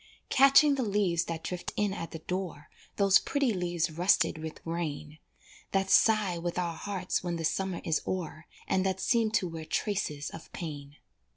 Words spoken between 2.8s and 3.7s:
Those pretty